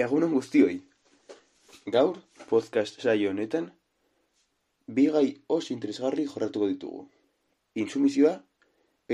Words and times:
Egunon 0.00 0.30
guztioi. 0.32 0.78
Gaur, 1.92 2.16
podcast 2.48 3.02
saio 3.04 3.28
honetan, 3.28 3.66
bi 4.88 5.02
gai 5.12 5.26
oso 5.52 5.74
interesgarri 5.74 6.22
jorratuko 6.30 6.68
ditugu. 6.70 7.00
Insumizioa 7.82 8.30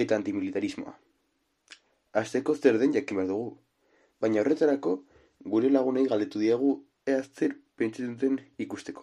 eta 0.02 0.14
antimilitarismoa. 0.14 0.92
Azteko 2.20 2.54
zer 2.54 2.78
den 2.78 2.94
jakin 2.94 3.18
behar 3.18 3.32
dugu. 3.32 3.48
Baina 4.20 4.38
horretarako, 4.44 4.92
gure 5.54 5.70
lagunei 5.72 6.04
galdetu 6.12 6.38
diegu 6.38 6.70
ea 7.06 7.24
zer 7.24 7.56
duten 7.80 8.38
ikusteko. 8.66 9.02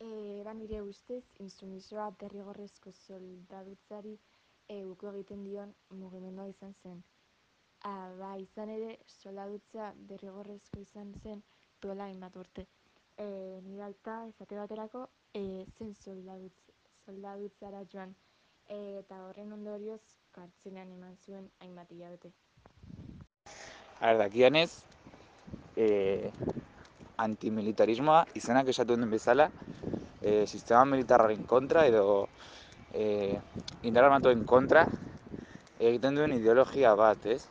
E, 0.00 0.40
ba 0.44 0.54
nire 0.54 0.80
ustez, 0.80 1.24
insumizioa 1.40 2.08
derrigorrezko 2.22 2.92
soldadutzari 2.92 4.16
e, 4.68 4.80
egiten 4.80 5.44
dion 5.44 5.76
mugimendua 5.90 6.48
izan 6.48 6.72
zen. 6.82 7.04
Ah, 7.86 8.10
ba, 8.18 8.32
izan 8.42 8.70
ere, 8.74 8.96
soldadutza 9.06 9.92
derrigorrezko 10.08 10.80
izan 10.82 11.12
zen 11.22 11.42
duela 11.84 12.08
hainbat 12.10 12.34
urte. 12.40 12.64
E, 13.14 13.26
nire 13.62 13.84
alta, 13.86 14.16
esate 14.26 14.58
baterako, 14.58 15.04
e, 15.38 15.42
zen 15.78 15.92
soldadutz, 15.94 16.74
soldadutzara 17.04 17.84
joan. 17.92 18.16
E, 18.66 18.80
eta 19.04 19.20
horren 19.28 19.54
ondorioz, 19.54 20.00
kartzelean 20.34 20.90
eman 20.98 21.14
zuen 21.22 21.46
hainbat 21.62 21.94
hilabete. 21.94 22.32
A 24.00 24.10
ber, 24.10 24.18
dakidanez, 24.24 24.82
e, 25.78 25.88
antimilitarismoa 27.22 28.24
izenak 28.34 28.74
esatu 28.74 28.98
den 28.98 29.14
bezala, 29.14 29.52
e, 30.22 30.40
sistema 30.46 30.82
militarraren 30.96 31.46
kontra 31.46 31.86
edo 31.86 32.24
e, 32.92 33.36
indar 33.86 34.08
armatuen 34.08 34.42
kontra 34.44 34.88
egiten 35.78 36.18
duen 36.18 36.34
ideologia 36.34 36.96
bat, 36.98 37.30
ez? 37.30 37.44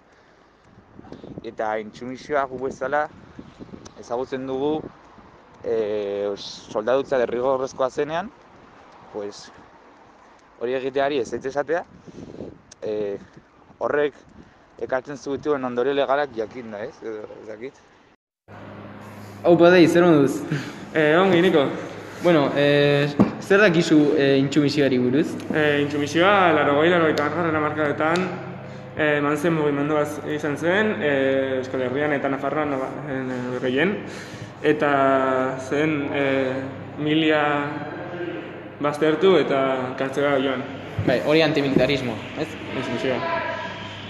Eta 1.46 1.76
intsumisioa 1.78 2.46
gu 2.50 2.58
bezala 2.64 3.04
ezagutzen 4.02 4.48
dugu 4.50 4.80
e, 5.62 6.34
soldadutza 6.36 7.20
derrigorrezkoa 7.22 7.90
zenean, 7.90 8.32
pues, 9.14 9.52
hori 10.60 10.74
egiteari 10.80 11.20
ez 11.22 11.28
zaitez 11.30 11.52
esatea, 11.52 11.84
e, 12.82 13.18
horrek 13.78 14.18
ekartzen 14.88 15.18
zutuen 15.18 15.64
ondorio 15.70 15.94
legalak 15.94 16.34
jakin 16.36 16.74
da, 16.74 16.82
ez? 16.88 16.96
Edo, 17.04 17.28
ez 17.42 17.48
dakit. 17.52 17.84
Hau 19.46 19.54
badei, 19.60 19.86
zer 19.88 20.08
moduz? 20.08 20.42
Eh, 20.96 21.14
ongi, 21.20 21.42
Niko. 21.46 21.68
Bueno, 22.24 22.50
eh, 22.56 23.06
zer 23.42 23.62
dakizu 23.62 24.00
eh, 24.18 24.40
intsumisioari 24.42 24.98
buruz? 24.98 25.28
Eh, 25.54 25.84
intsumisioa, 25.84 26.52
laro 26.58 26.80
goi, 26.80 26.90
laro 26.90 27.12
eta 27.12 27.30
markadetan, 27.62 28.55
eh, 28.98 29.18
eman 29.20 29.38
zen 29.38 29.54
mugimendu 29.54 29.96
izan 30.36 30.58
zen, 30.58 30.96
eh, 31.02 31.58
Euskal 31.60 31.82
Herrian 31.82 32.14
eta 32.14 32.30
Nafarroan 32.30 32.74
eh, 32.74 33.60
gehien. 33.62 33.98
Eta 34.64 35.58
zen 35.70 36.10
eh, 36.14 36.54
milia 36.98 37.42
baztertu 38.80 39.38
eta 39.38 39.94
kartzela 39.98 40.38
joan. 40.42 40.64
Bai, 41.06 41.20
hori 41.28 41.42
antimilitarismo, 41.44 42.14
ez? 42.40 42.48
Intsumisioa. 42.76 43.18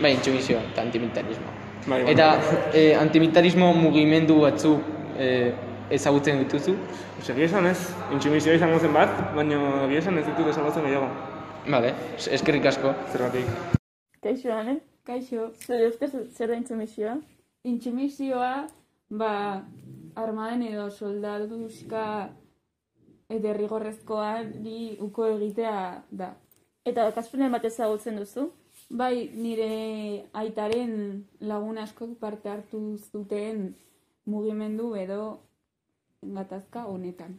Bai, 0.02 0.12
intsumisio 0.14 0.60
eta 0.72 0.82
antimilitarismo. 0.82 1.48
Bai, 1.88 2.02
bueno. 2.04 2.10
Eta 2.12 2.40
eh, 2.74 2.96
antimilitarismo 3.00 3.74
mugimendu 3.74 4.42
batzuk 4.42 4.82
eh, 5.18 5.54
ezagutzen 5.90 6.40
dituzu? 6.44 6.76
Egia 7.26 7.46
esan 7.50 7.66
ez, 7.70 7.80
intsumisioa 8.14 8.56
izango 8.58 8.80
zen 8.80 8.94
bat, 8.94 9.10
baina 9.36 9.62
egia 9.88 10.04
esan 10.04 10.18
ez 10.22 10.26
ditut 10.30 10.50
ezagutzen 10.54 10.86
gehiago. 10.86 11.10
Vale, 11.70 11.94
es- 12.18 12.30
eskerrik 12.40 12.66
asko. 12.74 12.94
Zergatik. 13.12 13.85
Kaixo, 14.26 14.50
Ane? 14.52 14.80
Kaixo, 15.06 15.52
Zer 15.62 15.88
ustez 15.92 16.12
zer 16.34 16.48
da 16.50 16.56
intsumisioa? 16.58 17.20
intsumisioa, 17.72 18.68
ba, 19.10 19.62
armaden 20.16 20.64
edo 20.66 20.86
soldaduzka 20.90 22.06
e, 23.30 23.38
derrigorrezkoari 23.44 24.98
uko 25.08 25.28
egitea 25.36 25.78
da. 26.10 26.32
Eta 26.90 27.06
kasunen 27.14 27.54
bat 27.54 27.70
ezagutzen 27.70 28.18
duzu? 28.18 28.48
Bai, 28.90 29.30
nire 29.46 29.70
aitaren 30.42 30.96
lagun 31.52 31.78
askok 31.86 32.18
parte 32.26 32.50
hartu 32.50 32.82
zuten 32.98 33.76
mugimendu 34.26 34.96
edo 35.06 35.22
gatazka 36.40 36.88
honetan. 36.90 37.38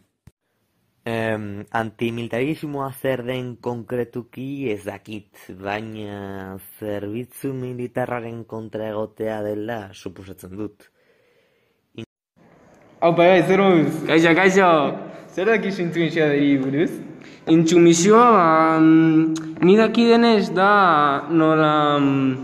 Em, 1.06 1.62
antimilitarismoa 1.70 2.88
zer 2.98 3.20
den 3.22 3.52
konkretuki 3.62 4.72
ez 4.72 4.80
dakit, 4.88 5.28
baina 5.62 6.56
zerbitzu 6.80 7.52
militarraren 7.54 8.40
kontra 8.50 8.88
egotea 8.90 9.36
dela 9.44 9.76
suposatzen 9.94 10.56
dut. 10.58 10.88
Hau 12.98 13.12
bai, 13.14 13.44
zer 13.46 13.62
moduz? 13.62 14.02
Kaixo, 14.10 14.34
kaixo! 14.34 14.72
Zer 15.30 15.52
dakizu 15.52 15.84
intsumisioari 15.84 16.50
buruz? 16.58 16.90
Intsumisioa, 17.54 18.26
ba, 18.34 18.50
mm, 18.80 19.62
ni 19.62 19.78
daki 19.78 20.10
denez 20.10 20.50
da 20.58 20.72
nola 21.30 21.72
mm, 22.02 22.36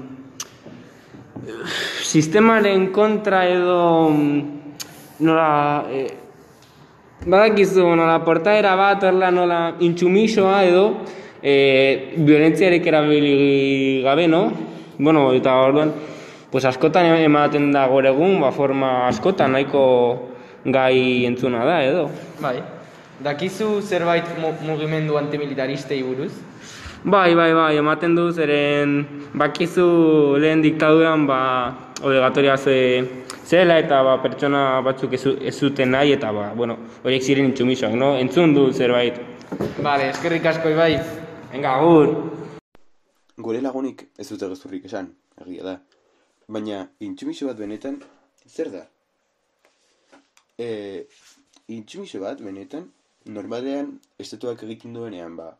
sistemaren 2.06 2.92
kontra 2.94 3.42
edo 3.50 4.10
mm, 4.14 4.42
nola 5.26 5.50
e, 5.90 6.21
badakizu 7.26 7.84
nola 7.96 8.18
portaera 8.24 8.76
bat 8.76 9.02
horrela 9.04 9.30
nola 9.30 9.60
intsumisoa 9.80 10.62
edo 10.66 10.84
e, 11.42 12.14
violentziarek 12.16 12.86
erabili 12.86 14.02
gabe, 14.02 14.26
no? 14.28 14.52
Bueno, 14.98 15.32
eta 15.32 15.54
orduan 15.62 15.92
pues 16.50 16.64
askotan 16.68 17.06
ematen 17.16 17.70
da 17.72 17.86
gaur 17.88 18.04
egun, 18.06 18.38
ba, 18.40 18.50
forma 18.52 19.06
askotan 19.08 19.52
nahiko 19.52 20.28
gai 20.64 21.24
entzuna 21.24 21.64
da 21.64 21.78
edo. 21.84 22.10
Bai. 22.40 22.58
Dakizu 23.22 23.80
zerbait 23.80 24.24
mu- 24.40 24.58
mugimendu 24.66 25.16
antimilitaristei 25.16 26.02
buruz? 26.02 26.32
Bai, 27.04 27.34
bai, 27.34 27.52
bai, 27.54 27.76
ematen 27.78 28.14
du 28.14 28.30
zeren 28.32 29.06
bakizu 29.34 30.36
lehen 30.38 30.60
diktaduran 30.62 31.26
ba 31.26 31.40
obligatoria 32.02 32.56
ze 32.56 32.76
zela 33.44 33.78
eta 33.78 34.02
ba, 34.02 34.16
pertsona 34.22 34.80
batzuk 34.82 35.12
ez, 35.14 35.24
ez 35.26 35.54
zuten 35.54 35.90
nahi 35.90 36.12
eta 36.16 36.32
ba, 36.32 36.52
bueno, 36.54 36.76
horiek 37.04 37.22
ziren 37.22 37.50
intsumisoak, 37.50 37.94
no? 37.94 38.14
Entzun 38.18 38.54
du 38.54 38.70
zerbait. 38.72 39.18
Vale, 39.82 40.08
eskerrik 40.10 40.46
asko 40.46 40.72
ibai. 40.72 40.94
Venga, 41.52 41.74
agur! 41.76 42.14
Gure 43.36 43.60
lagunik 43.60 44.06
ez 44.18 44.28
dute 44.30 44.48
gezurrik 44.48 44.86
esan, 44.88 45.12
egia 45.44 45.66
da. 45.66 45.76
Baina, 46.52 46.82
intsumisio 47.00 47.48
bat 47.48 47.60
benetan, 47.60 48.00
zer 48.48 48.70
da? 48.72 48.82
E, 50.58 50.68
intsumisio 51.76 52.22
bat 52.22 52.42
benetan, 52.42 52.88
normalean 53.36 53.94
estatuak 54.18 54.64
egiten 54.66 54.96
duenean, 54.96 55.36
ba, 55.36 55.52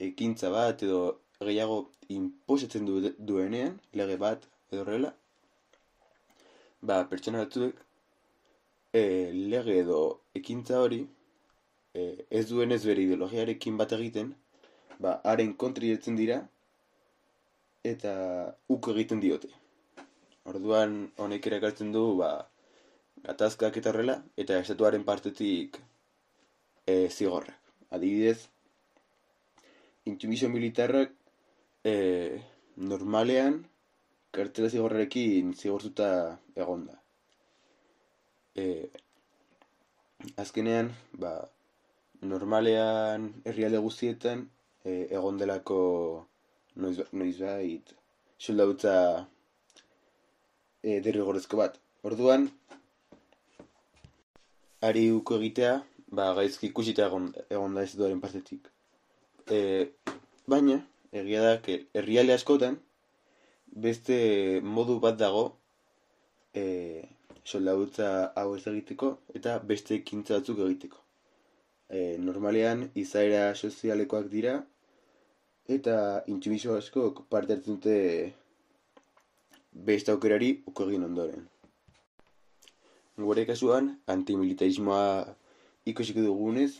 ekintza 0.00 0.50
bat 0.54 0.82
edo 0.82 1.02
gehiago 1.40 1.78
inposatzen 2.14 2.86
du, 2.88 3.00
duenean, 3.18 3.78
lege 3.94 4.16
bat 4.20 4.44
edo 4.72 4.82
horrela, 4.82 5.12
ba, 6.82 7.04
pertsona 7.10 7.44
batzuek 7.44 7.78
e, 8.92 9.02
lege 9.52 9.78
edo 9.82 10.00
ekintza 10.40 10.80
hori 10.84 11.00
e, 11.94 12.26
ez 12.30 12.44
duenez 12.50 12.82
bere 12.84 13.04
ideologiarekin 13.06 13.76
bat 13.80 13.94
egiten, 13.96 14.34
ba, 14.98 15.18
haren 15.24 15.54
kontri 15.62 15.92
irten 15.94 16.16
dira, 16.18 16.38
eta 17.84 18.12
uko 18.74 18.94
egiten 18.96 19.20
diote. 19.24 19.50
Orduan 20.48 21.00
honek 21.24 21.46
erakartzen 21.50 21.92
du 21.92 22.04
ba, 22.20 22.30
gatazkak 23.24 23.76
eta 23.80 23.92
horrela, 23.92 24.18
eta 24.36 24.58
estatuaren 24.62 25.04
partetik 25.04 25.80
e, 26.86 27.08
zigorrak. 27.08 27.56
Adibidez, 27.96 28.48
intsumisio 30.08 30.48
militarrak 30.52 31.12
e, 31.84 31.94
normalean 32.76 33.62
kartela 34.30 34.68
zigorrarekin 34.68 35.54
zigortuta 35.54 36.08
egonda. 36.56 36.98
E, 38.56 38.64
azkenean, 40.36 40.90
ba, 41.22 41.32
normalean 42.20 43.28
herrialde 43.44 43.80
guztietan 43.84 44.48
e, 44.84 45.06
egon 45.18 45.38
delako 45.40 45.80
noiz, 46.76 46.98
noizbait 47.12 47.94
soldadutza 48.38 48.94
e, 50.82 51.00
derrigorrezko 51.04 51.60
bat. 51.60 51.78
Orduan, 52.06 52.48
ari 54.88 55.08
uko 55.10 55.38
egitea, 55.40 55.78
ba, 56.14 56.32
gaizki 56.38 56.70
ikusita 56.70 57.06
egon, 57.08 57.32
egon 57.48 57.74
da 57.78 57.86
ez 57.86 57.94
duaren 57.98 58.20
partetik. 58.22 58.68
E, 59.50 59.58
baina, 60.46 60.78
egia 61.22 61.42
da, 61.46 61.56
que 61.64 61.80
herrialde 61.98 62.36
askotan, 62.36 62.78
beste 63.84 64.60
modu 64.62 64.98
bat 65.00 65.18
dago 65.18 65.44
e, 66.54 67.02
soldadutza 67.44 68.08
hau 68.36 68.54
ez 68.56 68.64
egiteko, 68.70 69.12
eta 69.38 69.58
beste 69.70 69.94
ekintza 69.98 70.38
batzuk 70.38 70.64
egiteko. 70.66 71.00
E, 71.88 72.16
normalean, 72.20 72.88
izaera 73.02 73.54
sozialekoak 73.54 74.28
dira, 74.32 74.58
eta 75.76 75.96
intsumiso 76.32 76.76
askok 76.76 77.24
parte 77.32 77.56
hartzen 77.56 77.78
dute 77.78 77.96
beste 79.88 80.12
aukerari 80.12 80.50
uko 80.66 80.88
egin 80.88 81.06
ondoren. 81.08 81.46
gure 83.18 83.42
kasuan, 83.46 83.88
antimilitarismoa 84.06 85.34
ikusiko 85.90 86.22
dugunez, 86.22 86.70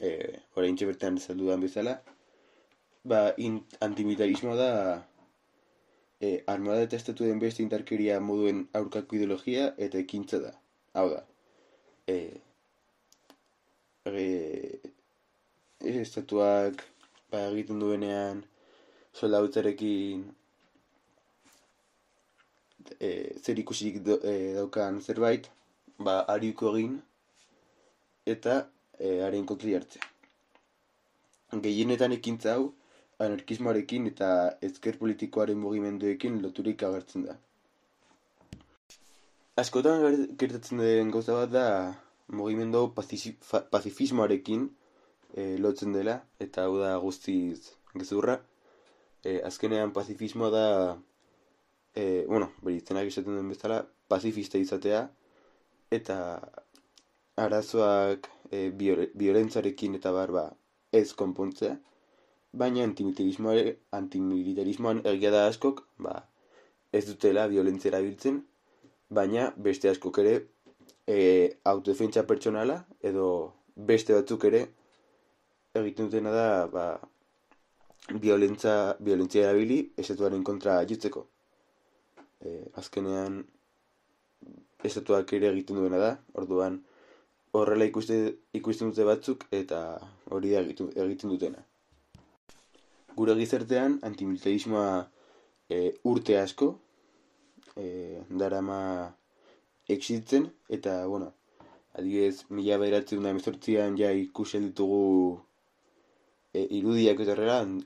e, 0.00 0.10
orain 0.56 0.76
bertan 0.76 1.16
dudan 1.38 1.60
bezala, 1.64 1.94
ba, 3.04 3.32
antimilitarismoa 3.80 4.56
da 4.56 4.72
armada 6.46 6.82
eta 6.86 6.98
estatu 7.00 7.26
den 7.26 7.40
beste 7.42 7.62
intarkeria 7.64 8.20
moduen 8.20 8.66
aurkako 8.78 9.16
ideologia 9.18 9.72
eta 9.86 9.98
ekintza 9.98 10.38
da. 10.42 10.52
Hau 10.94 11.08
da, 11.10 11.22
e, 12.06 12.16
e, 14.06 14.26
estatuak 16.02 16.84
ba, 17.32 17.46
egiten 17.48 17.80
duenean 17.82 18.42
soldautzarekin 19.18 20.26
e, 23.00 23.10
zer 23.42 23.58
ikusik 23.64 23.98
do, 24.06 24.18
e, 24.22 24.54
daukan 24.58 25.00
zerbait, 25.00 25.48
ba, 25.98 26.20
ariuko 26.34 26.74
egin 26.76 27.00
eta 28.26 28.60
e, 28.98 29.18
haren 29.26 29.48
kontri 29.48 29.74
hartzea. 29.78 30.08
Gehienetan 31.64 32.14
ekintza 32.16 32.56
hau, 32.56 32.70
anarkismoarekin 33.26 34.06
eta 34.10 34.28
ezker 34.68 34.98
politikoaren 35.00 35.58
mugimenduekin 35.58 36.40
loturik 36.42 36.82
agertzen 36.88 37.26
da. 37.28 37.36
Askotan 39.62 40.04
gertatzen 40.40 40.80
den 40.80 41.10
gauza 41.14 41.36
bat 41.36 41.52
da 41.52 41.66
mugimendu 42.32 42.86
pazifismoarekin 42.96 44.64
e, 45.36 45.58
lotzen 45.58 45.92
dela, 45.92 46.16
eta 46.40 46.64
hau 46.66 46.78
da 46.80 46.94
guztiz 47.02 47.74
gezurra. 47.94 48.38
E, 49.22 49.38
azkenean 49.46 49.92
pazifismoa 49.92 50.50
da, 50.54 50.66
e, 51.94 52.24
bueno, 52.28 52.50
beritzenak 52.64 53.12
izaten 53.12 53.36
den 53.38 53.52
bezala, 53.52 53.82
pazifista 54.08 54.58
izatea, 54.58 55.04
eta 55.92 56.16
arazoak 57.44 58.28
e, 58.50 58.68
biolentzarekin 58.72 60.00
eta 60.00 60.12
barba 60.16 60.48
ez 60.92 61.12
konpontzea 61.16 61.76
baina 62.52 62.84
antimilitarismoan 62.84 65.00
egia 65.08 65.30
da 65.32 65.46
askok, 65.48 65.86
ba, 66.04 66.20
ez 66.92 67.06
dutela 67.08 67.46
violentzia 67.48 67.88
erabiltzen, 67.92 68.42
baina 69.08 69.46
beste 69.56 69.88
askok 69.90 70.18
ere 70.22 70.34
e, 71.06 71.16
autodefentsa 71.72 72.26
pertsonala 72.28 72.76
edo 73.10 73.26
beste 73.76 74.14
batzuk 74.16 74.44
ere 74.50 74.60
egiten 75.80 76.10
dutena 76.10 76.30
da 76.36 76.66
ba, 76.68 76.86
violentza, 78.20 78.96
violentzia 79.00 79.48
erabili 79.48 79.78
estatuaren 79.96 80.44
kontra 80.44 80.82
jutzeko. 80.84 81.26
E, 82.44 82.48
azkenean 82.76 83.44
estatuak 84.84 85.32
ere 85.38 85.48
egiten 85.54 85.76
duena 85.78 85.98
da, 86.02 86.16
orduan 86.36 86.82
horrela 87.56 87.84
ikuste, 87.88 88.16
ikusten 88.58 88.90
dute 88.90 89.04
batzuk 89.08 89.46
eta 89.54 89.78
hori 90.34 90.50
da 90.52 90.60
egiten 90.64 91.30
dutena 91.30 91.62
gure 93.16 93.34
gizartean 93.40 93.98
antimilitarismoa 94.08 94.88
e, 95.70 95.92
urte 96.12 96.38
asko 96.38 96.68
e, 97.76 97.86
darama 98.42 98.80
exitzen 99.88 100.50
eta 100.68 101.06
bueno 101.12 101.32
adibidez 101.98 102.44
mila 102.48 102.78
beratzen 102.78 103.22
da 103.22 103.32
ja 104.00 104.10
ikusen 104.12 104.68
ditugu 104.68 105.40
e, 106.54 106.66
irudiak 106.78 107.20
eta 107.24 107.34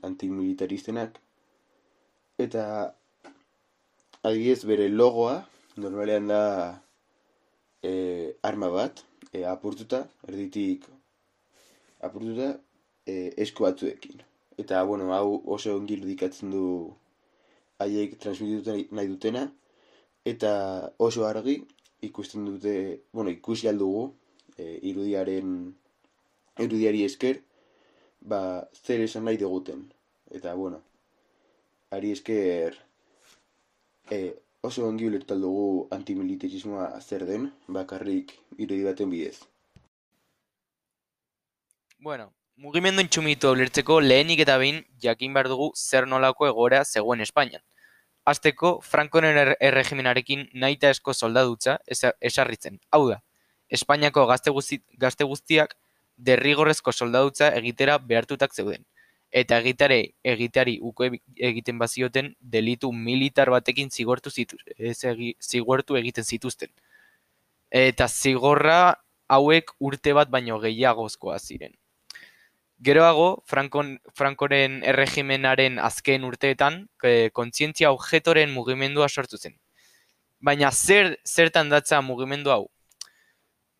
antimilitaristenak. 0.09 1.19
Eta 2.37 2.63
adibidez 4.23 4.63
bere 4.69 4.87
logoa 4.89 5.35
normalean 5.77 6.27
da 6.27 6.43
e, 7.83 8.33
arma 8.43 8.69
bat 8.69 9.03
e, 9.33 9.43
apurtuta 9.45 10.05
erditik 10.27 10.87
apurtuta 12.07 12.49
e, 13.05 13.33
esku 13.45 13.63
batzuekin 13.67 14.23
eta 14.57 14.83
bueno, 14.83 15.11
hau 15.13 15.41
oso 15.55 15.75
ongi 15.77 15.97
irudikatzen 15.97 16.51
du 16.51 16.63
haiek 17.79 18.17
transmititu 18.19 18.77
nahi 18.91 19.07
dutena. 19.07 19.47
Eta 20.25 20.51
oso 20.97 21.25
argi 21.25 21.61
ikusten 22.03 22.45
dute, 22.45 22.73
bueno, 23.13 23.29
ikusi 23.31 23.69
aldugu 23.69 24.07
e, 24.57 24.79
irudiaren 24.89 25.53
irudiari 26.59 27.03
esker 27.05 27.41
ba, 28.21 28.67
zer 28.85 29.01
esan 29.05 29.25
nahi 29.25 29.37
duguten 29.37 29.85
eta 30.37 30.53
bueno 30.55 30.81
ari 31.95 32.11
esker 32.11 32.75
e, 34.11 34.19
oso 34.67 34.87
ongi 34.87 35.07
ulertu 35.07 35.37
dugu 35.39 35.87
antimilitarismoa 35.97 36.87
zer 37.01 37.25
den 37.29 37.51
bakarrik 37.67 38.33
irudi 38.57 38.83
baten 38.83 39.09
bidez. 39.09 39.37
Bueno, 41.99 42.31
Mugimendu 42.57 43.03
intsumitu 43.05 43.51
ulertzeko 43.53 43.99
lehenik 44.01 44.39
eta 44.41 44.55
behin 44.57 44.77
jakin 45.03 45.33
behar 45.35 45.47
dugu 45.51 45.67
zer 45.77 46.07
nolako 46.13 46.47
egoera 46.47 46.79
zegoen 46.85 47.21
Espainian. 47.21 47.61
Azteko, 48.31 48.71
Frankoren 48.93 49.37
er 49.41 49.51
erregimenarekin 49.69 50.47
naita 50.63 50.89
esko 50.95 51.13
soldadutza 51.13 51.77
esarritzen. 52.31 52.81
Hau 52.89 53.03
da, 53.11 53.19
Espainiako 53.69 54.25
gazte, 54.33 54.55
gazte 55.05 55.29
guztiak 55.35 55.77
derrigorrezko 56.31 56.91
soldadutza 56.91 57.53
egitera 57.61 57.99
behartutak 57.99 58.57
zeuden. 58.57 58.87
Eta 59.29 59.61
egitare 59.61 60.01
egiteari 60.35 60.79
uko 60.81 61.11
egiten 61.51 61.77
bazioten 61.77 62.35
delitu 62.41 62.91
militar 62.91 63.53
batekin 63.53 63.93
zigortu, 63.93 64.33
zitu, 64.33 64.57
zigortu 65.51 66.01
egiten 66.01 66.25
zituzten. 66.25 66.73
Eta 67.69 68.07
zigorra 68.07 68.79
hauek 69.27 69.75
urte 69.77 70.17
bat 70.17 70.33
baino 70.33 70.57
gehiagozkoa 70.63 71.37
ziren. 71.37 71.77
Geroago, 72.79 73.43
Frankon, 73.47 73.99
Frankoren 74.13 74.83
erregimenaren 74.85 75.79
azken 75.81 76.25
urteetan, 76.27 76.83
e, 77.01 77.29
kontzientzia 77.33 77.89
objetoren 77.91 78.53
mugimendua 78.53 79.07
sortu 79.09 79.37
zen. 79.37 79.55
Baina 80.39 80.69
zer 80.71 81.15
zertan 81.25 81.69
datza 81.73 82.01
mugimendu 82.05 82.53
hau? 82.53 82.67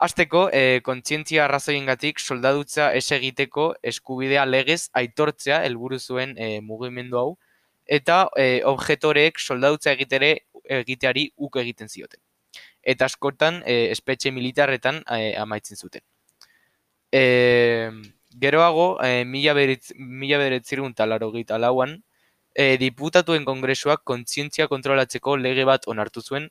Azteko, 0.01 0.47
e, 0.53 0.81
kontzientzia 0.85 1.45
arrazoiengatik 1.45 2.19
soldadutza 2.19 2.89
ez 2.97 3.05
egiteko 3.13 3.68
eskubidea 3.83 4.45
legez 4.49 4.89
aitortzea 4.94 5.61
helburu 5.69 5.99
zuen 5.99 6.33
e, 6.37 6.59
mugimendu 6.61 7.21
hau, 7.21 7.31
eta 7.85 8.23
e, 8.35 8.63
objetoreek 8.66 9.37
soldadutza 9.37 9.94
egitere 9.94 10.33
egiteari 10.81 11.30
uk 11.37 11.61
egiten 11.61 11.87
zioten. 11.89 12.19
Eta 12.81 13.06
askotan, 13.06 13.61
e, 13.66 13.92
espetxe 13.94 14.33
militarretan 14.33 15.04
e, 15.06 15.35
amaitzen 15.37 15.77
zuten. 15.77 16.01
Eee... 17.13 18.17
Geroago, 18.39 18.97
e, 19.03 19.23
mila 19.25 19.53
bederatzerun 19.56 20.94
talaro 20.94 21.31
gita 21.33 21.57
lauan, 21.57 21.97
e, 22.53 22.77
diputatuen 22.77 23.45
kongresuak 23.45 24.03
kontzientzia 24.03 24.67
kontrolatzeko 24.67 25.37
lege 25.37 25.65
bat 25.65 25.87
onartu 25.87 26.21
zuen, 26.21 26.49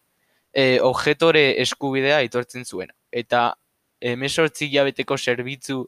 e, 0.52 0.80
objetore 0.80 1.60
eskubidea 1.62 2.18
aitortzen 2.24 2.64
zuen. 2.64 2.90
Eta 3.12 3.54
emesortzi 4.00 4.70
jabeteko 4.72 5.16
zerbitzu 5.16 5.84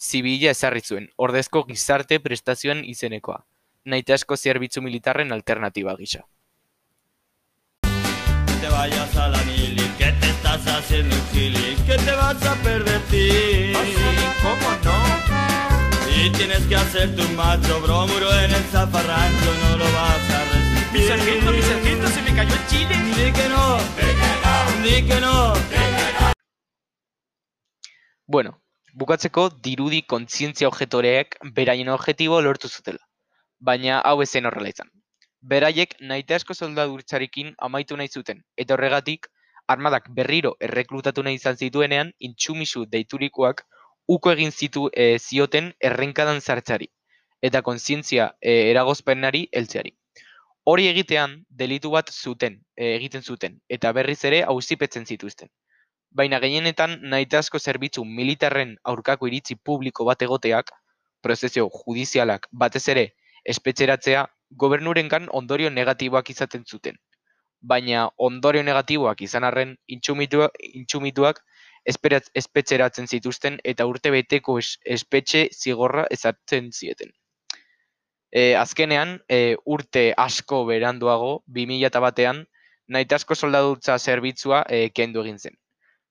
zibila 0.00 0.52
ezarri 0.52 0.80
zuen, 0.84 1.08
ordezko 1.16 1.64
gizarte 1.68 2.20
prestazioen 2.20 2.84
izenekoa, 2.84 3.44
nahi 3.84 4.04
zerbitzu 4.36 4.82
militarren 4.82 5.32
alternatiba 5.32 5.96
gisa. 5.96 6.24
te 8.64 9.63
estás 10.54 10.78
haciendo 10.78 11.14
un 11.14 11.30
chili, 11.32 11.76
que 11.86 11.96
te 11.96 12.12
vas 12.12 12.42
a 12.44 12.54
pervertir. 12.62 13.76
¿Ah, 13.76 14.34
¿Cómo 14.42 14.70
no? 14.84 16.16
Y 16.16 16.30
tienes 16.30 16.60
que 16.66 16.76
hacer 16.76 17.14
tu 17.16 17.22
macho 17.30 17.80
bromuro 17.80 18.32
en 18.40 18.50
el 18.52 18.62
zafarrancho, 18.64 19.54
no 19.62 19.76
lo 19.76 19.84
vas 19.84 20.30
a 20.30 20.44
resistir. 20.52 21.00
Mi 21.00 21.08
sargento, 21.08 21.52
mi 21.52 21.62
sargento, 21.62 22.08
se 22.08 22.22
me 22.22 22.34
cayó 22.36 22.54
el 22.54 22.66
chile. 22.68 22.94
Di 23.16 23.32
que 23.32 23.48
no, 23.48 23.78
di 24.84 25.02
que 25.02 25.20
no, 25.20 25.54
di 25.54 25.62
que 25.62 26.20
no. 26.22 26.32
Bueno, 28.26 28.62
bukatzeko 28.92 29.50
dirudi 29.50 30.02
kontzientzia 30.02 30.68
objetoreek 30.68 31.38
beraien 31.52 31.88
objetibo 31.88 32.40
lortu 32.40 32.68
zutela. 32.68 33.02
Baina 33.58 34.00
hau 34.00 34.22
ezen 34.22 34.46
horrela 34.46 34.68
izan. 34.68 34.90
beraiek 35.44 35.94
nahitaezko 36.00 36.54
soldadurtzarekin 36.56 37.52
amaitu 37.66 37.98
nahi 38.00 38.08
zuten, 38.08 38.38
eta 38.56 38.76
horregatik, 38.76 39.28
armadak 39.68 40.08
berriro 40.16 40.54
erreklutatu 40.60 41.22
nahi 41.22 41.38
izan 41.40 41.56
zituenean, 41.56 42.12
intsumisu 42.18 42.84
deiturikoak 42.86 43.64
uko 44.08 44.32
egin 44.32 44.52
zitu 44.52 44.88
e, 44.92 45.18
zioten 45.18 45.72
errenkadan 45.80 46.40
zartzari, 46.40 46.88
eta 47.42 47.62
kontzientzia 47.62 48.30
e, 48.40 48.70
eragozpenari 48.70 49.46
heltzeari. 49.52 49.94
Hori 50.64 50.88
egitean, 50.88 51.42
delitu 51.48 51.90
bat 51.92 52.10
zuten, 52.12 52.60
e, 52.76 52.94
egiten 52.96 53.22
zuten, 53.22 53.58
eta 53.68 53.92
berriz 53.92 54.20
ere 54.24 54.42
auzipetzen 54.44 55.06
zituzten. 55.06 55.48
Baina 56.10 56.38
gehienetan 56.40 57.00
nahitaezko 57.10 57.58
zerbitzu 57.58 58.04
militarren 58.04 58.76
aurkako 58.84 59.28
iritzi 59.28 59.56
publiko 59.56 60.04
bat 60.08 60.22
egoteak, 60.22 60.70
prozesio 61.24 61.68
judizialak 61.72 62.48
batez 62.52 62.86
ere 62.92 63.04
espetxeratzea 63.44 64.26
gobernurengan 64.62 65.28
ondorio 65.40 65.70
negatiboak 65.70 66.30
izaten 66.30 66.64
zuten. 66.64 66.96
Baina 67.64 68.08
ondorio 68.28 68.62
negatiboak 68.62 69.22
izan 69.24 69.44
arren 69.48 69.74
intsumitua, 69.96 70.50
intsumituak 70.80 71.40
espetxeratzen 71.84 73.08
zituzten 73.08 73.58
eta 73.64 73.86
urte 73.86 74.12
beteko 74.14 74.58
es, 74.60 74.76
espetxe 74.84 75.48
zigorra 75.52 76.06
ezartzen 76.16 76.70
zieten. 76.72 77.12
E, 78.34 78.54
azkenean, 78.58 79.18
e, 79.28 79.56
urte 79.64 80.12
asko 80.18 80.64
beranduago, 80.70 81.42
2000 81.46 82.00
batean, 82.02 82.44
nahitasko 82.88 83.34
soldadutza 83.34 83.98
zerbitzua 83.98 84.64
e, 84.68 84.88
kendu 84.90 85.22
egin 85.22 85.38
zen. 85.38 85.58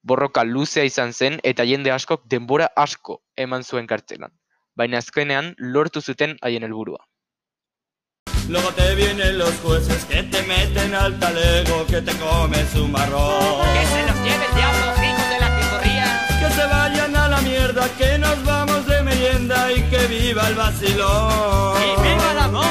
Borroka 0.04 0.44
luzea 0.44 0.86
izan 0.88 1.14
zen 1.14 1.40
eta 1.44 1.66
jende 1.68 1.92
askok 1.92 2.26
denbora 2.32 2.70
asko 2.76 3.22
eman 3.38 3.64
zuen 3.64 3.88
kartzelan. 3.88 4.32
Baina 4.76 5.00
azkenean 5.04 5.54
lortu 5.60 6.02
zuten 6.02 6.38
haien 6.42 6.64
helburua. 6.64 7.04
Luego 8.50 8.70
te 8.74 8.96
vienen 8.96 9.38
los 9.38 9.54
jueces 9.62 10.04
que 10.06 10.22
te 10.24 10.42
meten 10.44 10.94
al 10.94 11.18
talego, 11.18 11.86
que 11.88 12.02
te 12.02 12.12
comes 12.18 12.76
un 12.76 12.92
marrón. 12.92 13.64
Que 13.74 13.86
se 13.86 14.06
los 14.06 14.18
lleve 14.18 14.46
el 14.46 14.56
diablo, 14.56 14.92
hijos 15.04 15.30
de 15.30 15.40
la 15.40 15.60
que 15.60 15.68
corría. 15.70 16.28
Que 16.40 16.50
se 16.54 16.66
vayan 16.68 17.16
a 17.16 17.30
la 17.30 17.42
mierda, 17.42 17.90
que 17.98 18.18
nos 18.18 18.44
vamos 18.44 18.86
de 18.86 19.02
merienda 19.02 19.72
y 19.72 19.82
que 19.84 20.08
viva 20.08 20.48
el 20.50 20.56
vacilón. 20.56 21.82
¡Y 21.82 22.02
viva 22.02 22.32
el 22.32 22.40
amor! 22.40 22.64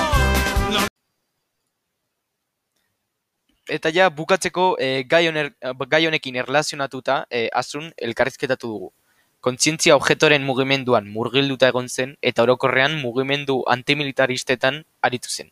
Eta 3.68 3.90
ja, 3.94 4.10
bukatzeko 4.10 4.76
e, 4.78 5.04
gai, 5.08 5.28
honer, 5.28 5.54
gai 5.88 6.06
honekin 6.06 6.36
erlazionatuta, 6.36 7.26
e, 7.30 7.48
asun 7.54 7.94
elkarrizketatu 7.96 8.68
dugu. 8.68 8.92
Kontzientzia 9.40 9.96
objetoren 9.96 10.44
mugimenduan 10.44 11.08
murgilduta 11.08 11.70
egon 11.72 11.88
zen 11.88 12.18
eta 12.20 12.44
orokorrean 12.44 12.98
mugimendu 13.00 13.62
antimilitaristetan 13.66 14.84
aritu 15.00 15.32
zen. 15.32 15.48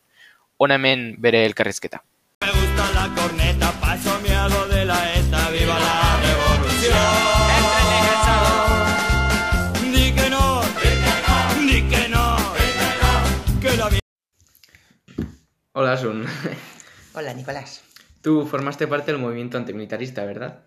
Hona 0.63 0.75
hemen 0.77 1.15
bere 1.17 1.39
elkarrizketa. 1.47 2.03
Me 2.41 2.51
gusta 2.51 2.83
la 2.93 3.05
corneta, 3.15 3.71
paso 3.81 4.11
hago 4.11 4.67
de 4.67 4.85
la 4.85 5.15
ETA, 5.15 5.49
viva 5.49 5.79
la 5.79 6.19
revolución. 6.21 6.93
Di 9.91 10.11
que 10.13 10.29
no, 10.29 10.61
di 11.65 11.81
que 11.89 12.09
no, 12.09 12.37
que 13.59 13.75
la 13.75 13.89
Hola, 15.71 15.93
Asun. 15.93 16.27
Hola, 17.15 17.33
Nicolás. 17.33 17.81
Tú 18.21 18.45
formaste 18.45 18.85
parte 18.85 19.11
del 19.11 19.19
movimiento 19.19 19.57
antimilitarista, 19.57 20.25
¿verdad? 20.25 20.65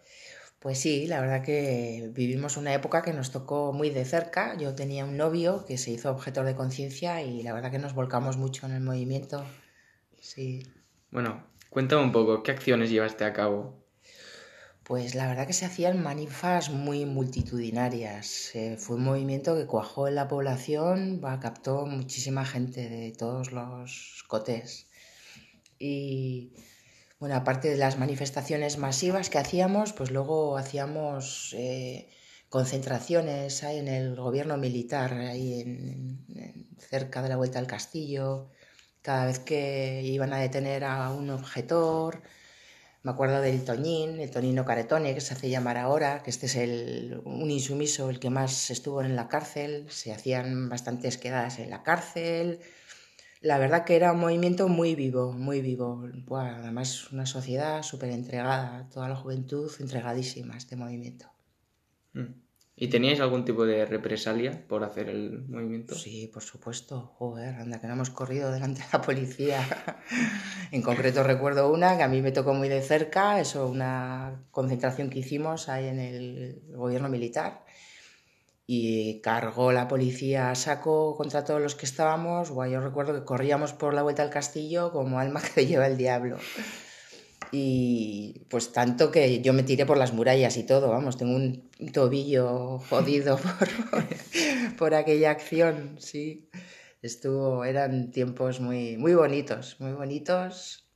Pues 0.58 0.80
sí, 0.80 1.06
la 1.06 1.20
verdad 1.20 1.44
que 1.44 2.10
vivimos 2.12 2.56
una 2.56 2.74
época 2.74 3.02
que 3.02 3.12
nos 3.12 3.30
tocó 3.30 3.72
muy 3.72 3.90
de 3.90 4.04
cerca. 4.04 4.56
Yo 4.56 4.74
tenía 4.74 5.04
un 5.04 5.16
novio 5.16 5.64
que 5.64 5.78
se 5.78 5.92
hizo 5.92 6.10
objeto 6.10 6.42
de 6.42 6.56
conciencia 6.56 7.22
y 7.22 7.44
la 7.44 7.52
verdad 7.52 7.70
que 7.70 7.78
nos 7.78 7.94
volcamos 7.94 8.36
mucho 8.38 8.66
en 8.66 8.72
el 8.72 8.80
movimiento. 8.80 9.46
Sí. 10.30 10.62
Bueno, 11.10 11.46
cuéntame 11.70 12.02
un 12.02 12.12
poco, 12.12 12.42
¿qué 12.42 12.50
acciones 12.50 12.90
llevaste 12.90 13.24
a 13.24 13.32
cabo? 13.32 13.86
Pues 14.84 15.14
la 15.14 15.26
verdad 15.28 15.46
que 15.46 15.54
se 15.54 15.64
hacían 15.64 16.02
manifas 16.02 16.70
muy 16.70 17.06
multitudinarias. 17.06 18.54
Eh, 18.54 18.76
fue 18.78 18.96
un 18.96 19.04
movimiento 19.04 19.56
que 19.56 19.66
cuajó 19.66 20.08
en 20.08 20.14
la 20.14 20.28
población, 20.28 21.20
captó 21.40 21.86
muchísima 21.86 22.44
gente 22.44 22.88
de 22.88 23.12
todos 23.12 23.50
los 23.52 24.24
cotés. 24.28 24.88
Y 25.78 26.52
bueno, 27.20 27.36
aparte 27.36 27.70
de 27.70 27.78
las 27.78 27.98
manifestaciones 27.98 28.78
masivas 28.78 29.30
que 29.30 29.38
hacíamos, 29.38 29.92
pues 29.94 30.10
luego 30.10 30.58
hacíamos 30.58 31.54
eh, 31.58 32.10
concentraciones 32.50 33.64
ahí 33.64 33.78
en 33.78 33.88
el 33.88 34.16
gobierno 34.16 34.56
militar, 34.58 35.14
ahí 35.14 35.60
en, 35.62 36.26
en- 36.36 36.68
cerca 36.78 37.22
de 37.22 37.30
la 37.30 37.36
vuelta 37.36 37.58
al 37.58 37.66
castillo. 37.66 38.50
Cada 39.04 39.26
vez 39.26 39.38
que 39.38 40.00
iban 40.02 40.32
a 40.32 40.38
detener 40.38 40.82
a 40.82 41.10
un 41.10 41.28
objetor, 41.28 42.22
me 43.02 43.10
acuerdo 43.10 43.42
del 43.42 43.62
Toñín, 43.62 44.18
el 44.18 44.30
Tonino 44.30 44.64
Caretone, 44.64 45.12
que 45.12 45.20
se 45.20 45.34
hace 45.34 45.50
llamar 45.50 45.76
ahora, 45.76 46.22
que 46.22 46.30
este 46.30 46.46
es 46.46 46.56
el, 46.56 47.20
un 47.26 47.50
insumiso, 47.50 48.08
el 48.08 48.18
que 48.18 48.30
más 48.30 48.70
estuvo 48.70 49.02
en 49.02 49.14
la 49.14 49.28
cárcel. 49.28 49.84
Se 49.90 50.10
hacían 50.10 50.70
bastantes 50.70 51.18
quedadas 51.18 51.58
en 51.58 51.68
la 51.68 51.82
cárcel. 51.82 52.60
La 53.42 53.58
verdad 53.58 53.84
que 53.84 53.96
era 53.96 54.12
un 54.12 54.20
movimiento 54.20 54.68
muy 54.68 54.94
vivo, 54.94 55.32
muy 55.34 55.60
vivo. 55.60 56.02
Además, 56.30 57.12
una 57.12 57.26
sociedad 57.26 57.82
súper 57.82 58.08
entregada, 58.08 58.88
toda 58.88 59.10
la 59.10 59.16
juventud 59.16 59.70
entregadísima 59.80 60.54
a 60.54 60.56
este 60.56 60.76
movimiento. 60.76 61.30
Mm. 62.14 62.43
¿Y 62.76 62.88
teníais 62.88 63.20
algún 63.20 63.44
tipo 63.44 63.64
de 63.64 63.86
represalia 63.86 64.66
por 64.66 64.82
hacer 64.82 65.08
el 65.08 65.46
movimiento? 65.46 65.94
Sí, 65.94 66.28
por 66.32 66.42
supuesto. 66.42 67.12
Joder, 67.18 67.54
anda, 67.54 67.80
que 67.80 67.86
no 67.86 67.92
hemos 67.92 68.10
corrido 68.10 68.50
delante 68.50 68.80
de 68.80 68.88
la 68.92 69.00
policía. 69.00 69.60
en 70.72 70.82
concreto 70.82 71.22
recuerdo 71.22 71.72
una 71.72 71.96
que 71.96 72.02
a 72.02 72.08
mí 72.08 72.20
me 72.20 72.32
tocó 72.32 72.52
muy 72.52 72.68
de 72.68 72.82
cerca, 72.82 73.40
eso, 73.40 73.68
una 73.68 74.44
concentración 74.50 75.08
que 75.08 75.20
hicimos 75.20 75.68
ahí 75.68 75.86
en 75.86 76.00
el 76.00 76.62
gobierno 76.74 77.08
militar. 77.08 77.64
Y 78.66 79.20
cargó 79.20 79.70
la 79.70 79.86
policía 79.86 80.50
a 80.50 80.54
saco 80.56 81.16
contra 81.16 81.44
todos 81.44 81.60
los 81.60 81.76
que 81.76 81.86
estábamos. 81.86 82.50
Buah, 82.50 82.66
yo 82.66 82.80
recuerdo 82.80 83.14
que 83.14 83.24
corríamos 83.24 83.72
por 83.72 83.94
la 83.94 84.02
vuelta 84.02 84.22
al 84.22 84.30
castillo 84.30 84.90
como 84.90 85.20
alma 85.20 85.40
que 85.54 85.66
lleva 85.66 85.86
el 85.86 85.96
diablo. 85.96 86.38
Y 87.52 88.46
pues 88.48 88.72
tanto 88.72 89.10
que 89.10 89.40
yo 89.40 89.52
me 89.52 89.62
tiré 89.62 89.86
por 89.86 89.96
las 89.96 90.12
murallas 90.12 90.56
y 90.56 90.64
todo, 90.64 90.90
vamos, 90.90 91.16
tengo 91.16 91.36
un 91.36 91.70
tobillo 91.92 92.78
jodido 92.78 93.38
por, 93.90 94.76
por 94.76 94.94
aquella 94.94 95.30
acción, 95.30 95.96
sí. 95.98 96.48
Estuvo, 97.02 97.64
eran 97.64 98.10
tiempos 98.10 98.60
muy, 98.60 98.96
muy 98.96 99.14
bonitos, 99.14 99.76
muy 99.78 99.92
bonitos, 99.92 100.88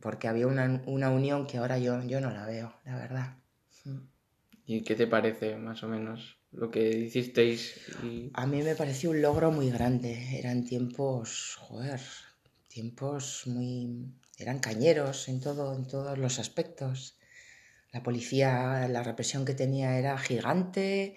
porque 0.00 0.28
había 0.28 0.46
una, 0.46 0.82
una 0.86 1.10
unión 1.10 1.46
que 1.46 1.58
ahora 1.58 1.78
yo, 1.78 2.02
yo 2.04 2.20
no 2.20 2.30
la 2.30 2.46
veo, 2.46 2.74
la 2.84 2.96
verdad. 2.96 3.36
¿Y 4.66 4.82
qué 4.82 4.96
te 4.96 5.06
parece, 5.06 5.56
más 5.56 5.82
o 5.84 5.88
menos, 5.88 6.38
lo 6.50 6.70
que 6.70 6.90
hicisteis? 6.90 7.88
Y... 8.02 8.30
A 8.34 8.46
mí 8.46 8.62
me 8.62 8.74
pareció 8.74 9.10
un 9.10 9.22
logro 9.22 9.52
muy 9.52 9.70
grande. 9.70 10.38
Eran 10.38 10.64
tiempos, 10.64 11.56
joder, 11.60 12.00
tiempos 12.66 13.44
muy... 13.46 14.12
Eran 14.38 14.58
cañeros 14.58 15.28
en, 15.28 15.40
todo, 15.40 15.74
en 15.74 15.86
todos 15.86 16.18
los 16.18 16.38
aspectos. 16.38 17.16
La 17.92 18.02
policía, 18.02 18.86
la 18.88 19.02
represión 19.02 19.44
que 19.44 19.54
tenía 19.54 19.98
era 19.98 20.18
gigante, 20.18 21.16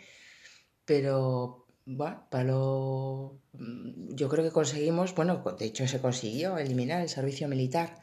pero 0.85 1.67
bueno, 1.85 2.27
para 2.29 2.43
lo... 2.45 3.41
yo 3.51 4.29
creo 4.29 4.43
que 4.43 4.51
conseguimos, 4.51 5.15
bueno, 5.15 5.43
de 5.57 5.65
hecho 5.65 5.87
se 5.87 5.99
consiguió 5.99 6.57
eliminar 6.57 7.01
el 7.01 7.09
servicio 7.09 7.47
militar. 7.47 8.01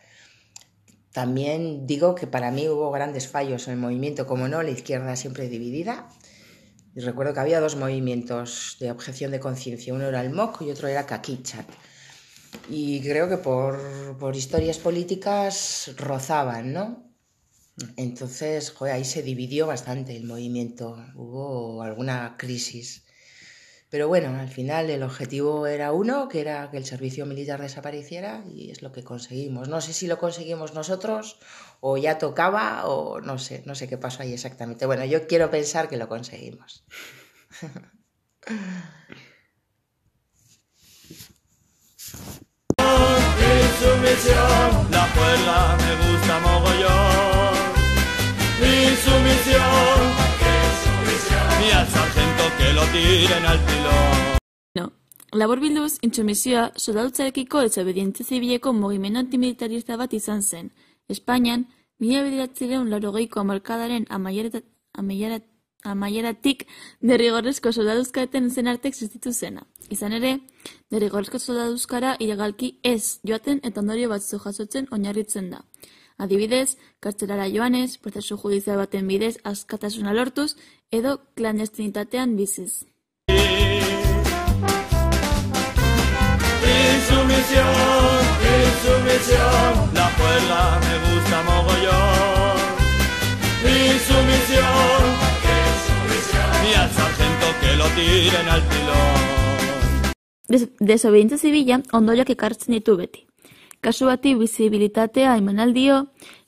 También 1.12 1.86
digo 1.86 2.14
que 2.14 2.26
para 2.26 2.50
mí 2.50 2.68
hubo 2.68 2.90
grandes 2.90 3.28
fallos 3.28 3.68
en 3.68 3.74
el 3.74 3.80
movimiento, 3.80 4.26
como 4.26 4.48
no, 4.48 4.62
la 4.62 4.70
izquierda 4.70 5.16
siempre 5.16 5.48
dividida. 5.48 6.08
Y 6.94 7.00
recuerdo 7.00 7.32
que 7.32 7.40
había 7.40 7.60
dos 7.60 7.76
movimientos 7.76 8.76
de 8.80 8.90
objeción 8.90 9.30
de 9.30 9.40
conciencia, 9.40 9.94
uno 9.94 10.06
era 10.06 10.20
el 10.20 10.30
MOC 10.30 10.62
y 10.62 10.70
otro 10.70 10.88
era 10.88 11.06
Kakichat. 11.06 11.66
Y 12.68 13.00
creo 13.02 13.28
que 13.28 13.38
por, 13.38 13.80
por 14.18 14.36
historias 14.36 14.78
políticas 14.78 15.92
rozaban, 15.96 16.72
¿no? 16.72 17.06
Entonces, 17.96 18.70
joder, 18.70 18.94
ahí 18.94 19.04
se 19.04 19.22
dividió 19.22 19.66
bastante 19.66 20.16
el 20.16 20.24
movimiento, 20.24 20.96
hubo 21.14 21.82
alguna 21.82 22.36
crisis. 22.38 23.04
Pero 23.90 24.08
bueno, 24.08 24.40
al 24.40 24.48
final 24.48 24.90
el 24.90 25.02
objetivo 25.02 25.66
era 25.66 25.92
uno, 25.92 26.28
que 26.28 26.40
era 26.40 26.70
que 26.70 26.76
el 26.76 26.84
servicio 26.84 27.24
militar 27.24 27.60
desapareciera 27.60 28.44
y 28.52 28.70
es 28.70 28.82
lo 28.82 28.92
que 28.92 29.04
conseguimos. 29.04 29.68
No 29.68 29.80
sé 29.80 29.92
si 29.92 30.06
lo 30.06 30.18
conseguimos 30.18 30.74
nosotros 30.74 31.38
o 31.80 31.96
ya 31.96 32.18
tocaba 32.18 32.86
o 32.86 33.20
no 33.20 33.38
sé, 33.38 33.62
no 33.64 33.74
sé 33.74 33.88
qué 33.88 33.96
pasó 33.96 34.22
ahí 34.22 34.32
exactamente. 34.32 34.86
Bueno, 34.86 35.04
yo 35.04 35.26
quiero 35.26 35.50
pensar 35.50 35.88
que 35.88 35.96
lo 35.96 36.08
conseguimos. 36.08 36.84
tiren 52.92 53.44
al 53.44 53.58
pilón. 53.66 54.38
No. 54.74 54.92
Labor 55.32 55.60
bilduz, 55.60 55.98
intsumisioa 56.02 56.72
soldadutzarekiko 56.76 57.60
desobedientzia 57.66 58.26
zibileko 58.26 58.72
mugimendu 58.72 59.18
antimilitarista 59.20 59.96
bat 59.96 60.12
izan 60.14 60.42
zen. 60.42 60.72
Espainian, 61.08 61.66
mila 61.98 62.22
bederatzireun 62.22 62.90
laurogeiko 62.90 63.40
amarkadaren 63.40 64.06
amaieratik 65.84 66.66
derrigorrezko 67.00 67.72
soldaduzkaeten 67.72 68.50
zen 68.50 68.68
arte 68.68 68.88
existitu 68.88 69.32
zena. 69.32 69.66
Izan 69.90 70.12
ere, 70.12 70.38
derrigorrezko 70.90 71.38
soldaduzkara 71.38 72.16
ilegalki 72.18 72.78
ez 72.82 73.20
joaten 73.22 73.60
eta 73.62 73.80
ondorio 73.80 74.08
batzu 74.10 74.38
jasotzen 74.42 74.88
oinarritzen 74.90 75.50
da. 75.50 75.62
Adibidez, 76.18 76.78
kartzelara 77.04 77.44
joanez, 77.52 77.98
prozesu 78.00 78.38
judizial 78.40 78.78
baten 78.80 79.06
bidez 79.10 79.34
askatasuna 79.44 80.14
lortuz, 80.16 80.56
edo 80.90 81.20
klandestinitatean 81.34 82.36
biziz. 82.36 82.86
Insumisión, 86.96 88.22
Insumisión, 88.62 89.94
la 89.94 90.06
juerga 90.16 90.80
me 90.86 90.94
gusta 91.06 91.42
mogollón. 91.42 92.56
Insumisión, 93.64 95.02
y 96.68 96.74
al 96.74 96.90
sargento 96.90 97.46
que 97.60 97.76
lo 97.76 97.86
tiren 97.96 98.48
al 98.48 98.62
pilón. 98.62 99.16
Des 100.48 100.68
desobedientzia 100.78 101.38
zibila 101.38 101.82
ondorioak 101.92 102.30
ekartzen 102.30 102.74
ditu 102.74 102.96
beti. 102.96 103.25
Kasu 103.86 104.08
bati 104.10 104.32
bizibilitatea 104.34 105.36
emanaldio, 105.38 105.96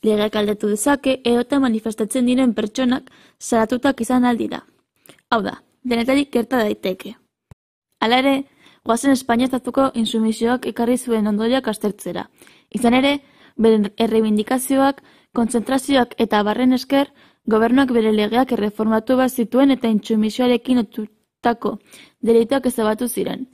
legeak 0.03 0.37
aldatu 0.41 0.73
dezake, 0.73 1.21
edota 1.23 1.61
manifestatzen 1.63 2.27
diren 2.27 2.55
pertsonak 2.55 3.13
zaratutak 3.39 4.01
izan 4.03 4.25
aldira. 4.27 4.65
Hau 5.31 5.39
da, 5.45 5.53
denetarik 5.87 6.33
gerta 6.35 6.65
daiteke. 6.65 7.13
Hala 8.03 8.19
ere, 8.25 8.33
guazen 8.83 9.15
Espainia 9.15 9.47
estatuko 9.47 9.87
insumisioak 10.03 10.67
ekarri 10.73 10.99
zuen 10.99 11.31
ondorioak 11.31 11.71
aztertzera. 11.71 12.27
Izan 12.75 12.99
ere, 12.99 13.21
beren 13.55 13.87
errebindikazioak, 14.09 15.05
kontzentrazioak 15.39 16.19
eta 16.19 16.43
barren 16.43 16.75
esker, 16.75 17.13
gobernuak 17.47 17.95
bere 17.95 18.11
legeak 18.19 18.59
erreformatu 18.59 19.15
bat 19.23 19.31
zituen 19.31 19.71
eta 19.77 19.95
intsumisioarekin 19.95 20.83
otutako 20.83 21.79
delituak 22.19 22.67
ezabatu 22.67 23.07
ziren. 23.07 23.47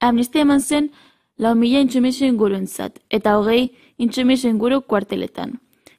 Amnistia 0.00 0.44
eman 0.44 0.60
zen 0.60 0.92
lau 1.40 1.54
mila 1.56 1.80
intsumisio 1.80 2.28
inguruentzat, 2.28 3.00
eta 3.08 3.38
hogei 3.38 3.72
intsumisio 3.96 4.52
inguru 4.52 4.82
kuarteletan. 4.82 5.56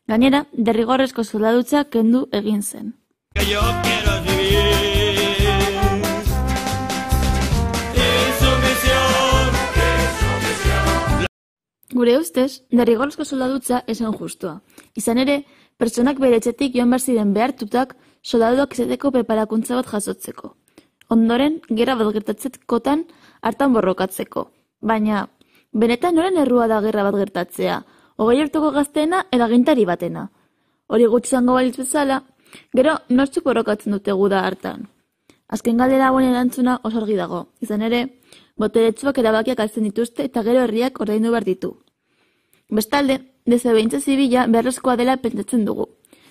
Gainera, 0.08 0.46
derrigorrezko 0.54 1.26
soldadutza 1.26 1.86
kendu 1.90 2.28
egin 2.32 2.62
zen. 2.62 2.94
Yo 3.50 3.66
quiero 3.82 4.22
vivir. 4.28 4.92
Gure 11.92 12.14
ustez, 12.18 12.64
derrigorrezko 12.72 13.26
soldadutza 13.26 13.82
esan 13.94 14.14
justua. 14.16 14.62
Izan 14.96 15.20
ere, 15.22 15.42
pertsonak 15.78 16.22
bere 16.24 16.40
etxetik 16.40 16.78
joan 16.78 16.94
behar 16.94 17.04
ziren 17.04 17.34
behartutak 17.36 17.98
soldaduak 18.24 18.78
izateko 18.78 19.12
preparakuntza 19.18 19.76
bat 19.76 19.90
jasotzeko. 19.92 20.56
Ondoren, 21.12 21.60
gerra 21.70 21.98
bat 22.00 22.14
gertatzekotan 22.16 23.04
hartan 23.42 23.76
borrokatzeko. 23.76 24.48
Baina, 24.82 25.28
benetan 25.72 26.16
noren 26.16 26.38
errua 26.42 26.68
da 26.68 26.82
gerra 26.82 27.04
bat 27.08 27.18
gertatzea, 27.22 27.82
hogei 28.18 28.42
urteko 28.44 28.72
gazteena 28.76 29.26
eragintari 29.32 29.86
batena. 29.86 30.30
Hori 30.88 31.06
gutxi 31.06 31.38
zango 31.38 31.54
balitz 31.54 31.78
bezala, 31.78 32.24
gero 32.76 32.98
nortzuk 33.10 33.46
borrokatzen 33.46 33.94
dute 33.96 34.16
guda 34.18 34.42
hartan. 34.48 34.90
Azken 35.48 35.78
galdera 35.78 36.08
hauen 36.08 36.28
erantzuna 36.32 36.80
oso 36.88 36.98
argi 37.02 37.16
dago. 37.20 37.46
Izan 37.62 37.82
ere, 37.88 38.02
boteretsuak 38.58 39.18
erabakiak 39.24 39.60
hartzen 39.60 39.88
dituzte 39.88 40.26
eta 40.28 40.44
gero 40.48 40.64
herriak 40.66 41.00
ordaindu 41.04 41.32
behar 41.32 41.48
ditu. 41.48 41.72
Bestalde, 42.72 43.20
desobedientzia 43.46 44.00
zibila 44.00 44.46
beharrezkoa 44.48 44.96
dela 44.96 45.18
pentsatzen 45.18 45.66
dugu. 45.66 45.90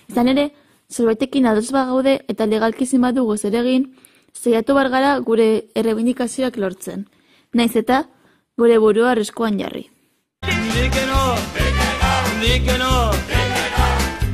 Izan 0.09 0.31
ere, 0.33 0.49
zerbaitekin 0.91 1.45
ados 1.45 1.71
bagaude 1.71 2.19
eta 2.27 2.47
legalki 2.49 2.83
ezin 2.89 3.05
badugu 3.05 3.37
zer 3.37 3.55
egin, 3.61 3.91
saiatu 4.33 4.73
bar 4.73 4.89
gara 4.89 5.17
gure 5.19 5.47
errebindikazioak 5.75 6.57
lortzen. 6.57 7.05
Naiz 7.53 7.75
eta 7.75 8.05
gure 8.57 8.77
burua 8.77 9.11
arriskuan 9.11 9.59
jarri. 9.59 9.89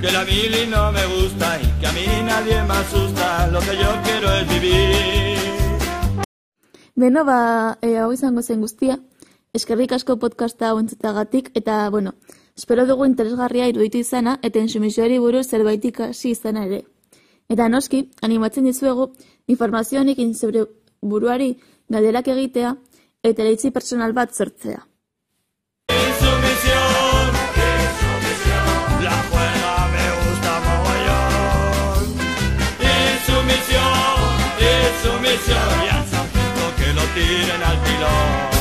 Que 0.01 0.11
la 0.11 0.23
mili 0.25 0.67
no 0.67 0.91
me 0.91 1.05
gusta 1.07 1.59
y 1.59 1.79
que 1.79 1.87
a 1.87 1.91
mí 1.91 2.05
nadie 2.23 2.61
me 2.63 2.73
asusta. 2.73 3.47
Lo 3.47 3.59
que 3.59 3.75
yo 3.81 3.89
quiero 4.03 4.31
es 4.31 4.47
vivir. 4.47 5.37
Beno, 6.95 7.25
ba, 7.25 7.77
e, 7.81 7.97
hau 7.97 8.11
izango 8.13 8.41
zen 8.41 8.61
guztia. 8.61 8.99
Eskerrik 9.53 9.91
asko 9.97 10.17
podcasta 10.21 10.69
hau 10.69 10.79
entzutagatik, 10.79 11.49
eta, 11.53 11.89
bueno, 11.89 12.13
espero 12.55 12.85
dugu 12.85 13.05
interesgarria 13.05 13.67
iruditu 13.67 13.97
izana, 13.97 14.39
eta 14.43 14.59
insumisioari 14.59 15.17
buruz 15.17 15.47
zerbait 15.47 15.83
ikasi 15.85 16.31
izana 16.35 16.65
ere. 16.65 16.83
Eta 17.49 17.69
noski, 17.69 18.11
animatzen 18.21 18.65
dizuegu, 18.69 19.11
informazioanekin 19.47 20.33
zeure 20.35 20.65
buruari 21.01 21.55
galderak 21.89 22.27
egitea, 22.33 22.75
eta 23.31 23.43
iritzi 23.43 23.73
pertsonal 23.75 24.15
bat 24.17 24.35
sortzea. 24.35 24.83
Tiren 37.17 37.63
al 37.63 37.77
pilón. 37.81 38.56